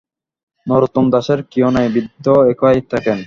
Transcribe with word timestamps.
নরোত্তম 0.67 1.05
দাসের 1.13 1.39
কেহ 1.51 1.65
নাই, 1.69 1.87
বৃদ্ধ 1.93 2.25
একাই 2.51 2.79
থাকেন। 2.91 3.17